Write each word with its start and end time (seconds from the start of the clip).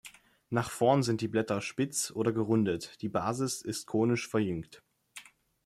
Nach 0.49 0.71
vorn 0.71 1.03
sind 1.03 1.21
die 1.21 1.27
Blätter 1.27 1.61
spitz 1.61 2.09
oder 2.09 2.31
gerundet, 2.31 3.03
die 3.03 3.07
Basis 3.07 3.61
ist 3.61 3.85
konisch 3.85 4.27
verjüngt. 4.27 4.81